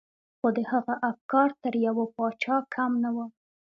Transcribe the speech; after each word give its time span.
خو 0.39 0.47
د 0.57 0.59
هغه 0.71 0.93
افکار 1.11 1.49
تر 1.63 1.73
يوه 1.85 2.05
پاچا 2.15 2.57
کم 2.73 2.91
نه 3.03 3.09
وو. 3.15 3.25